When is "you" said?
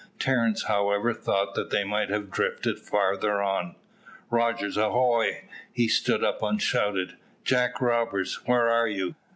8.87-9.13